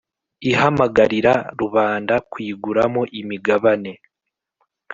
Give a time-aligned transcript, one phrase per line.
[0.49, 3.91] ihamagarira rubanda kuyiguramo imigabane.